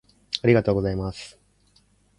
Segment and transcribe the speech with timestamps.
[0.41, 1.37] ありがとうございます